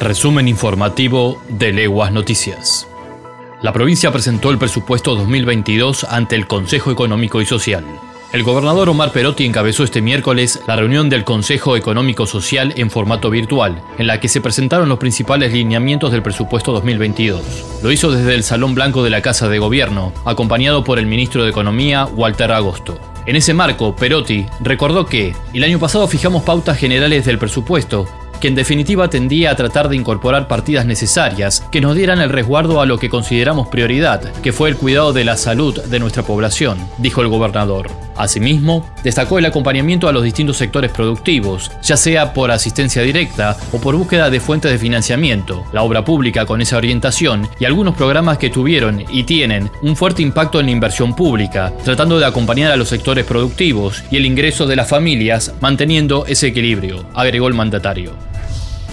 Resumen 0.00 0.48
informativo 0.48 1.40
de 1.48 1.72
Leguas 1.72 2.10
Noticias. 2.10 2.88
La 3.62 3.72
provincia 3.72 4.10
presentó 4.10 4.50
el 4.50 4.58
presupuesto 4.58 5.14
2022 5.14 6.04
ante 6.04 6.34
el 6.34 6.48
Consejo 6.48 6.90
Económico 6.90 7.40
y 7.40 7.46
Social. 7.46 7.84
El 8.32 8.42
gobernador 8.42 8.88
Omar 8.88 9.12
Perotti 9.12 9.46
encabezó 9.46 9.84
este 9.84 10.02
miércoles 10.02 10.60
la 10.66 10.74
reunión 10.74 11.08
del 11.08 11.22
Consejo 11.22 11.76
Económico 11.76 12.26
Social 12.26 12.74
en 12.76 12.90
formato 12.90 13.30
virtual, 13.30 13.80
en 13.96 14.08
la 14.08 14.18
que 14.18 14.28
se 14.28 14.40
presentaron 14.40 14.88
los 14.88 14.98
principales 14.98 15.52
lineamientos 15.52 16.10
del 16.10 16.22
presupuesto 16.22 16.72
2022. 16.72 17.80
Lo 17.84 17.92
hizo 17.92 18.10
desde 18.10 18.34
el 18.34 18.42
Salón 18.42 18.74
Blanco 18.74 19.04
de 19.04 19.10
la 19.10 19.22
Casa 19.22 19.48
de 19.48 19.60
Gobierno, 19.60 20.12
acompañado 20.24 20.82
por 20.82 20.98
el 20.98 21.06
ministro 21.06 21.44
de 21.44 21.50
Economía, 21.50 22.06
Walter 22.06 22.50
Agosto. 22.50 22.98
En 23.26 23.36
ese 23.36 23.54
marco, 23.54 23.94
Perotti 23.94 24.44
recordó 24.60 25.06
que 25.06 25.34
el 25.54 25.62
año 25.62 25.78
pasado 25.78 26.08
fijamos 26.08 26.42
pautas 26.42 26.76
generales 26.76 27.24
del 27.24 27.38
presupuesto 27.38 28.08
que 28.44 28.48
en 28.48 28.54
definitiva 28.54 29.08
tendía 29.08 29.52
a 29.52 29.56
tratar 29.56 29.88
de 29.88 29.96
incorporar 29.96 30.48
partidas 30.48 30.84
necesarias 30.84 31.66
que 31.72 31.80
nos 31.80 31.96
dieran 31.96 32.20
el 32.20 32.28
resguardo 32.28 32.82
a 32.82 32.84
lo 32.84 32.98
que 32.98 33.08
consideramos 33.08 33.68
prioridad, 33.68 34.20
que 34.42 34.52
fue 34.52 34.68
el 34.68 34.76
cuidado 34.76 35.14
de 35.14 35.24
la 35.24 35.38
salud 35.38 35.82
de 35.82 35.98
nuestra 35.98 36.24
población, 36.24 36.76
dijo 36.98 37.22
el 37.22 37.28
gobernador. 37.28 37.90
Asimismo, 38.18 38.86
destacó 39.02 39.38
el 39.38 39.46
acompañamiento 39.46 40.08
a 40.08 40.12
los 40.12 40.22
distintos 40.22 40.58
sectores 40.58 40.90
productivos, 40.90 41.72
ya 41.82 41.96
sea 41.96 42.34
por 42.34 42.50
asistencia 42.50 43.00
directa 43.00 43.56
o 43.72 43.80
por 43.80 43.96
búsqueda 43.96 44.28
de 44.28 44.40
fuentes 44.40 44.70
de 44.70 44.78
financiamiento, 44.78 45.64
la 45.72 45.82
obra 45.82 46.04
pública 46.04 46.44
con 46.44 46.60
esa 46.60 46.76
orientación 46.76 47.48
y 47.58 47.64
algunos 47.64 47.94
programas 47.94 48.36
que 48.36 48.50
tuvieron 48.50 49.06
y 49.08 49.24
tienen 49.24 49.70
un 49.80 49.96
fuerte 49.96 50.20
impacto 50.20 50.60
en 50.60 50.66
la 50.66 50.72
inversión 50.72 51.16
pública, 51.16 51.72
tratando 51.82 52.18
de 52.18 52.26
acompañar 52.26 52.72
a 52.72 52.76
los 52.76 52.90
sectores 52.90 53.24
productivos 53.24 54.04
y 54.10 54.18
el 54.18 54.26
ingreso 54.26 54.66
de 54.66 54.76
las 54.76 54.90
familias, 54.90 55.54
manteniendo 55.62 56.26
ese 56.26 56.48
equilibrio, 56.48 57.06
agregó 57.14 57.48
el 57.48 57.54
mandatario. 57.54 58.33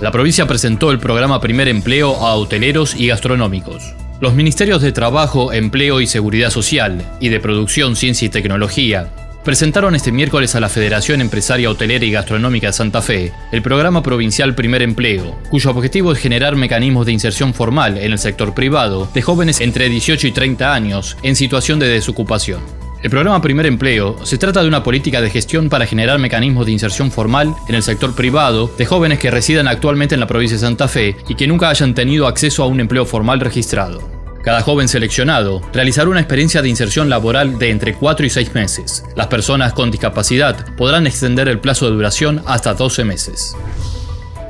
La 0.00 0.12
provincia 0.12 0.46
presentó 0.46 0.90
el 0.90 0.98
programa 0.98 1.40
Primer 1.40 1.68
Empleo 1.68 2.14
a 2.16 2.34
hoteleros 2.34 2.94
y 2.94 3.06
gastronómicos. 3.06 3.94
Los 4.20 4.34
ministerios 4.34 4.82
de 4.82 4.92
Trabajo, 4.92 5.54
Empleo 5.54 6.02
y 6.02 6.06
Seguridad 6.06 6.50
Social 6.50 7.02
y 7.18 7.30
de 7.30 7.40
Producción, 7.40 7.96
Ciencia 7.96 8.26
y 8.26 8.28
Tecnología 8.28 9.10
presentaron 9.42 9.94
este 9.94 10.12
miércoles 10.12 10.54
a 10.54 10.60
la 10.60 10.68
Federación 10.68 11.20
Empresaria 11.20 11.70
Hotelera 11.70 12.04
y 12.04 12.10
Gastronómica 12.10 12.66
de 12.66 12.72
Santa 12.74 13.00
Fe 13.00 13.32
el 13.52 13.62
programa 13.62 14.02
provincial 14.02 14.54
Primer 14.54 14.82
Empleo, 14.82 15.38
cuyo 15.48 15.70
objetivo 15.70 16.12
es 16.12 16.18
generar 16.18 16.56
mecanismos 16.56 17.06
de 17.06 17.12
inserción 17.12 17.54
formal 17.54 17.96
en 17.96 18.12
el 18.12 18.18
sector 18.18 18.52
privado 18.54 19.08
de 19.14 19.22
jóvenes 19.22 19.60
entre 19.60 19.88
18 19.88 20.26
y 20.26 20.32
30 20.32 20.74
años 20.74 21.16
en 21.22 21.36
situación 21.36 21.78
de 21.78 21.88
desocupación. 21.88 22.85
El 23.06 23.10
programa 23.10 23.40
Primer 23.40 23.66
Empleo 23.66 24.16
se 24.26 24.36
trata 24.36 24.62
de 24.62 24.66
una 24.66 24.82
política 24.82 25.20
de 25.20 25.30
gestión 25.30 25.68
para 25.68 25.86
generar 25.86 26.18
mecanismos 26.18 26.66
de 26.66 26.72
inserción 26.72 27.12
formal 27.12 27.54
en 27.68 27.76
el 27.76 27.84
sector 27.84 28.16
privado 28.16 28.68
de 28.76 28.84
jóvenes 28.84 29.20
que 29.20 29.30
residan 29.30 29.68
actualmente 29.68 30.16
en 30.16 30.20
la 30.20 30.26
provincia 30.26 30.56
de 30.56 30.62
Santa 30.62 30.88
Fe 30.88 31.14
y 31.28 31.36
que 31.36 31.46
nunca 31.46 31.68
hayan 31.68 31.94
tenido 31.94 32.26
acceso 32.26 32.64
a 32.64 32.66
un 32.66 32.80
empleo 32.80 33.06
formal 33.06 33.38
registrado. 33.38 34.02
Cada 34.42 34.60
joven 34.60 34.88
seleccionado 34.88 35.62
realizará 35.72 36.10
una 36.10 36.18
experiencia 36.18 36.62
de 36.62 36.68
inserción 36.68 37.08
laboral 37.08 37.60
de 37.60 37.70
entre 37.70 37.94
4 37.94 38.26
y 38.26 38.30
6 38.30 38.54
meses. 38.54 39.04
Las 39.14 39.28
personas 39.28 39.72
con 39.72 39.92
discapacidad 39.92 40.74
podrán 40.74 41.06
extender 41.06 41.46
el 41.46 41.60
plazo 41.60 41.86
de 41.86 41.92
duración 41.92 42.42
hasta 42.44 42.74
12 42.74 43.04
meses. 43.04 43.54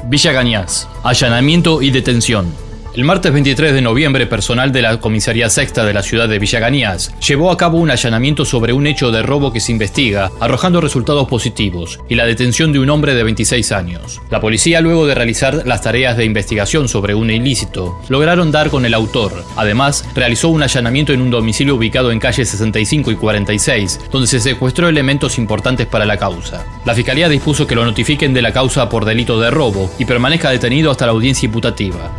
Villa 0.07 0.33
Gañás, 0.33 0.89
allanamiento 1.03 1.83
y 1.83 1.91
detención. 1.91 2.66
El 2.97 3.05
martes 3.05 3.31
23 3.31 3.75
de 3.75 3.83
noviembre, 3.83 4.27
personal 4.27 4.73
de 4.73 4.81
la 4.81 4.99
Comisaría 4.99 5.51
Sexta 5.51 5.85
de 5.85 5.93
la 5.93 6.03
ciudad 6.03 6.31
de 6.31 6.39
Villaganías 6.39 7.13
llevó 7.21 7.51
a 7.51 7.59
cabo 7.59 7.77
un 7.77 7.91
allanamiento 7.91 8.47
sobre 8.47 8.73
un 8.73 8.87
hecho 8.87 9.11
de 9.11 9.23
robo 9.23 9.53
que 9.53 9.61
se 9.61 9.71
investiga, 9.71 10.31
arrojando 10.41 10.81
resultados 10.81 11.29
positivos 11.29 12.01
y 12.09 12.15
la 12.15 12.25
detención 12.25 12.73
de 12.73 12.79
un 12.79 12.89
hombre 12.89 13.15
de 13.15 13.23
26 13.23 13.71
años. 13.73 14.23
La 14.31 14.41
policía, 14.41 14.81
luego 14.81 15.07
de 15.07 15.15
realizar 15.15 15.67
las 15.67 15.83
tareas 15.83 16.17
de 16.17 16.25
investigación 16.25 16.89
sobre 16.89 17.15
un 17.15 17.31
ilícito, 17.31 18.01
lograron 18.09 18.51
dar 18.51 18.71
con 18.71 18.87
el 18.87 18.95
autor. 18.95 19.45
Además, 19.57 20.09
realizó 20.15 20.49
un 20.49 20.63
allanamiento 20.63 21.13
en 21.13 21.21
un 21.21 21.31
domicilio 21.31 21.75
ubicado 21.75 22.11
en 22.13 22.19
calle 22.19 22.47
65 22.47 23.11
y 23.11 23.17
46, 23.17 24.01
donde 24.11 24.27
se 24.27 24.41
secuestró 24.41 24.89
elementos 24.89 25.37
importantes 25.37 25.87
para 25.87 26.07
la 26.07 26.17
causa. 26.17 26.65
La 26.87 26.95
fiscalía 26.95 27.29
dispuso 27.29 27.67
que 27.67 27.75
lo 27.75 27.85
notifiquen 27.85 28.33
de 28.33 28.41
la 28.41 28.55
causa 28.55 28.89
por 28.89 29.05
delito 29.05 29.39
de 29.39 29.51
robo 29.51 29.91
y 29.99 30.07
permanezca 30.07 30.49
detenido 30.49 30.91
hasta 30.91 31.05
la 31.05 31.13
audiencia 31.13 31.45
imputativa. 31.45 32.11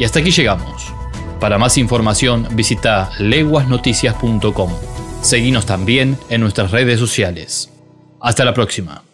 Y 0.00 0.04
hasta 0.04 0.20
aquí 0.20 0.30
llegamos. 0.30 0.94
Para 1.40 1.58
más 1.58 1.76
información 1.76 2.48
visita 2.52 3.10
leguasnoticias.com. 3.18 4.72
Seguimos 5.20 5.66
también 5.66 6.16
en 6.30 6.40
nuestras 6.40 6.70
redes 6.70 6.98
sociales. 6.98 7.70
Hasta 8.18 8.46
la 8.46 8.54
próxima. 8.54 9.09